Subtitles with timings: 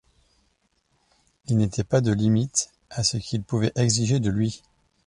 [1.45, 4.63] Il n’était pas de limite à ce qu’il pouvait exiger de lui.